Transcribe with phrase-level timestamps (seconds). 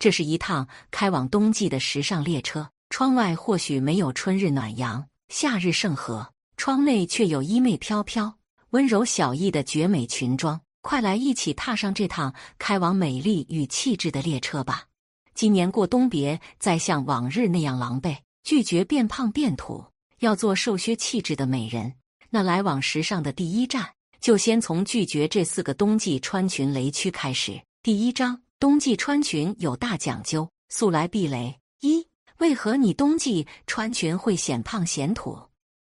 [0.00, 2.70] 这是一趟开往冬季的时尚列车。
[2.88, 8.38] 窗外或许没有春日暖阳，夏日盛和，窗内却有衣袂飘飘、
[8.70, 10.60] 温柔小意的绝美裙装。
[10.80, 14.86] 快来一起踏上这趟开往美丽与气质的列车吧！
[15.34, 19.84] 今年过冬，别再像往日那样狼狈，拒绝变胖变土，
[20.20, 21.92] 要做瘦削气质的美人。
[22.30, 23.90] 那来往时尚的第一站，
[24.20, 27.60] 就先从拒绝这四个冬季穿裙雷区开始。
[27.82, 28.40] 第一章。
[28.60, 31.58] 冬季穿裙有大讲究，速来避雷。
[31.80, 32.06] 一、
[32.40, 35.34] 为何你冬季穿裙会显胖显土？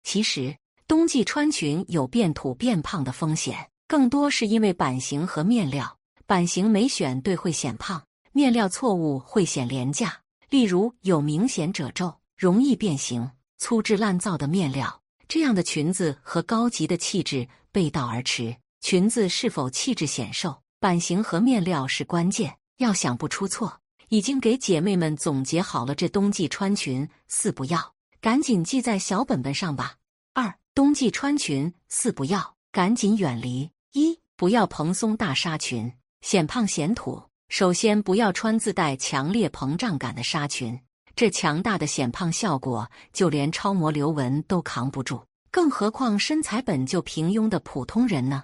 [0.04, 0.54] 其实，
[0.86, 5.98] 冬季穿裙有变土变胖的风险，更多是因为版型和面料。
[6.26, 10.20] 版型没选对会显胖，面料错误会显廉价。
[10.50, 18.54] 例如，有明显褶皱、容易变形、粗制滥造的面料，这样的裙子和高级的气质背道而驰。
[18.82, 22.54] 裙子是否气质显瘦，版型和面料是关键。
[22.78, 23.80] 要想不出错，
[24.10, 29.96] 已经给姐妹们总结好了这冬季穿裙四不要，赶紧记在小本本上吧。
[30.34, 33.72] 二、冬季穿裙四不要，赶紧远离。
[33.94, 37.24] 一、不要蓬松大纱裙，显胖显土。
[37.48, 40.78] 首先，不要穿自带强烈膨胀感的纱裙，
[41.16, 48.44] 这强大的显胖效果，就连超模刘雯都扛不住，更何况身材本就平庸的普通人呢？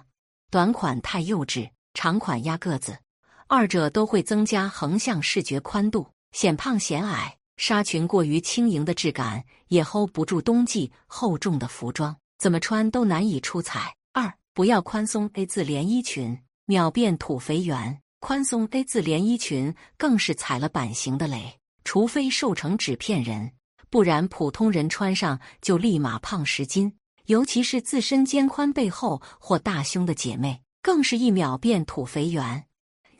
[0.50, 2.96] 短款太幼稚，长款压个子。
[3.54, 7.36] 二者都会增加横向视觉宽度，显胖显矮。
[7.58, 13.94] 纱裙过于轻盈的质感也 hold 不住冬季厚重的服装，怎么穿都难以出彩。
[14.14, 18.00] 二，不要宽松 A 字连衣裙，秒变土肥圆。
[18.20, 23.52] 宽松 A 字连衣裙更是踩了版型的雷，除非瘦成纸片人，
[23.90, 26.90] 不然普通人穿上就立马胖十斤。
[27.26, 32.64] 尤其是自身肩宽背厚或大胸的姐妹，更是一秒变土肥圆。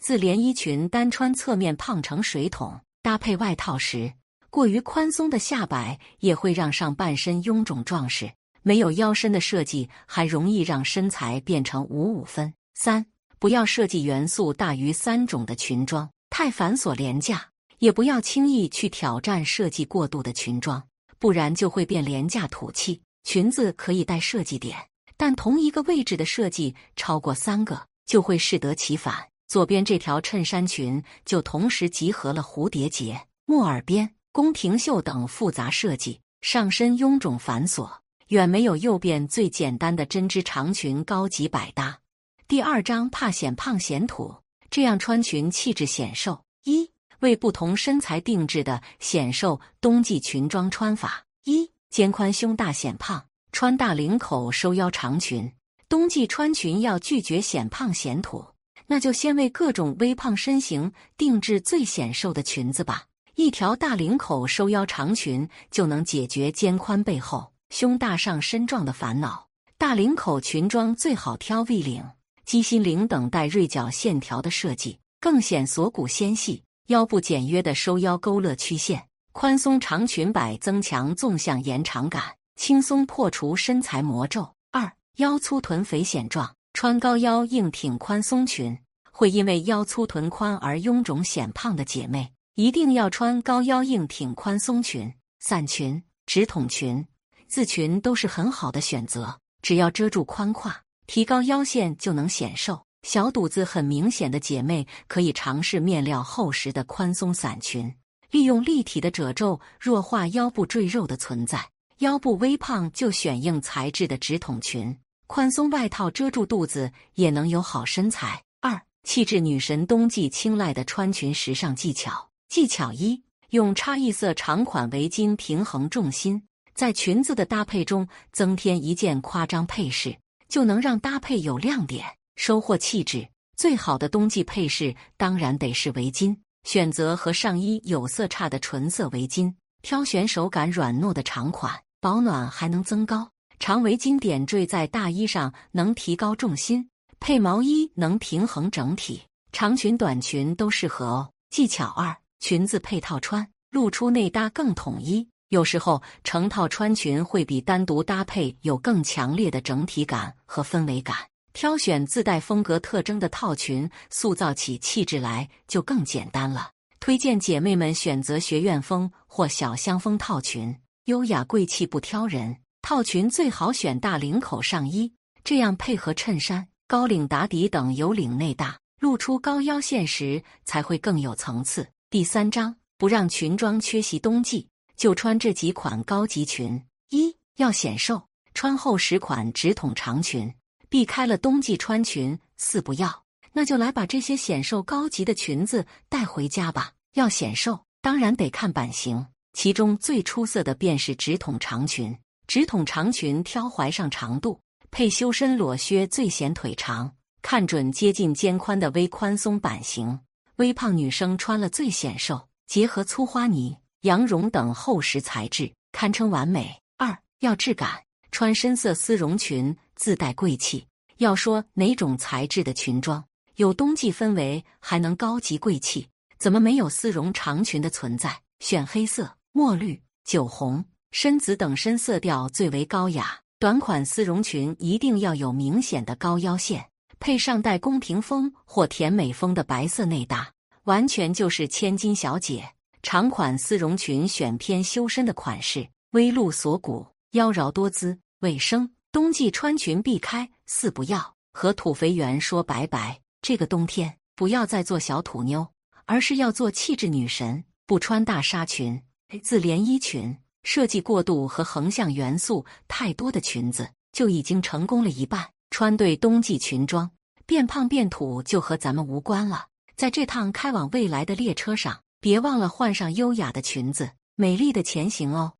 [0.03, 4.12] 自连衣裙单穿侧面胖成水桶，搭配外套时，
[4.50, 8.28] 过于宽松的下摆也会让上半身臃肿壮实。
[8.62, 12.53] 没有腰身的设计，还容易让身材变成五五分。
[12.75, 13.06] 三，
[13.38, 17.37] 不要设计元素大于三种的裙装，太繁琐廉价；
[17.78, 20.82] 也不要轻易去挑战设计过度的裙装，
[21.21, 23.00] 不然就会变廉价土气。
[23.22, 24.76] 裙子可以带设计点，
[25.16, 29.28] 但同一个位置的设计超过三个，就会适得其反。
[29.52, 37.86] 左边这条衬衫裙就同时集合了蝴蝶结、木耳边、宫廷袖等复杂设计，上身臃肿繁琐，
[38.28, 42.00] 远没有右边最简单的针织长裙高级百搭。
[42.48, 44.34] 第二张怕显胖显土，
[44.70, 46.42] 这样穿裙气质显瘦。
[46.64, 46.90] 一
[47.20, 55.52] 为不同身材定制的显瘦冬季裙装穿法：一肩宽胸大显胖，穿大领口收腰长裙。
[55.90, 58.42] 冬季穿裙要拒绝显胖显土。
[58.87, 63.04] 那就先为各种微胖身形定制最显瘦的裙子吧。
[63.34, 69.48] 一条大领口收腰长裙就能解决肩宽背厚、胸大上身壮的烦恼。
[69.78, 72.04] 大领口裙装最好挑 V 领、
[72.44, 82.22] 鸡心领等带锐角线条的设计，更显锁骨纤细；腰部简约的收腰勾勒曲线，宽松长裙摆增强纵向延长感，
[82.56, 84.54] 轻松破除身材魔咒。
[84.70, 86.54] 二腰粗臀肥显壮。
[86.75, 88.77] 穿高腰硬挺宽松裙，
[89.10, 97.06] 会因为腰粗臀宽而臃肿显胖的姐妹，一定要穿高腰硬挺宽松裙、伞裙、直筒裙、
[97.47, 99.38] 字裙都是很好的选择。
[99.61, 100.75] 只要遮住宽胯，
[101.06, 102.84] 提高腰线就能显瘦。
[103.03, 107.94] 小肚子很明显的姐妹可以尝试面料厚实的宽松伞裙，
[108.31, 111.69] 利用立体的褶皱弱化腰部赘肉的存在。
[111.99, 114.97] 腰部微胖就选硬材质的直筒裙。
[115.34, 118.43] 宽松外套遮住肚子也能有好身材。
[118.60, 122.28] 二、气质女神冬季青睐的穿裙时尚技巧。
[122.50, 126.43] 技巧一：用差异色长款围巾平衡重心，
[126.75, 130.15] 在裙子的搭配中增添一件夸张配饰，
[130.50, 132.04] 就能让搭配有亮点，
[132.37, 133.26] 收获气质。
[133.56, 143.31] 最好的冬季配饰当然得是围巾，选择和上衣有色差的纯色围巾，挑选手感软糯的长款，保暖还能增高。
[143.62, 146.82] 长围巾点缀在大衣上，能提高重心；
[147.20, 149.23] 配毛衣能平衡整体。
[149.53, 151.31] 长裙、短裙都适合哦。
[151.49, 155.25] 技巧二：裙子配套穿，露出内搭更统一。
[155.50, 161.17] 有时候成套穿裙会比单独搭配有更强烈的整体感和氛围感。
[161.53, 166.69] 挑选自带风格特征的套裙，塑造起气质来就更简单了。
[166.99, 172.56] 推荐姐妹们选择学院风或小香风套裙，优雅贵气不挑人。
[172.82, 175.14] 套裙最好选大领口上衣，
[175.44, 181.88] 这样配合衬衫、高领打底等有领内搭，露出高腰线时才会更有层次。
[182.11, 186.82] 第三章不让裙装缺席冬季，就穿这几款高级裙。
[187.11, 190.52] 一要显瘦，穿厚实款直筒长裙，
[190.88, 192.37] 避开了冬季穿裙。
[192.56, 196.93] 四不要，那就来把这些显瘦高级的裙子带回家吧。
[197.14, 202.17] 要显瘦，当然得看版型，其中最出色的便是直筒长裙。
[202.52, 204.60] 直筒长裙挑怀上长度，
[204.90, 207.10] 配修身裸靴最显腿长，
[207.40, 210.20] 看准接近肩宽的微宽松版型。
[210.56, 216.78] 微胖女生穿了最显瘦，结合粗花呢、羊绒等厚实材质，堪称完美。
[216.99, 220.87] 二要质感，穿深色丝绒裙自带贵气。
[221.16, 223.25] 要说哪种材质的裙装
[223.55, 226.06] 有冬季氛围，还能高级贵气，
[226.38, 228.43] 怎么没有丝绒长裙的存在？
[228.60, 233.38] 选黑色、墨绿、酒红、深紫等深色调最为高雅。
[233.59, 236.88] 短款丝绒裙一定要有明显的高腰线。
[237.20, 240.50] 配上带宫廷风或甜美风的白色内搭，
[240.85, 242.64] 完全就是千金小姐。
[243.03, 248.19] 长款丝绒裙选偏修身的款式，微露锁骨，妖娆多姿。
[248.41, 250.49] 卫生，冬季穿裙避开。
[250.65, 253.20] 四不要和土肥圆说拜拜。
[253.43, 255.69] 这个冬天不要再做小土妞，
[256.06, 257.62] 而是要做气质女神。
[257.87, 259.03] 不穿大纱裙、
[259.43, 265.49] 自连衣裙，设计过度和横向元素太多的裙子，就已经成功了一半。
[265.70, 267.11] 穿对冬季裙装，
[267.47, 269.67] 变胖变土就和咱们无关了。
[269.97, 275.55] 在这趟开往未来的列车上，别忘了换上优雅的裙子，美丽的前行哦。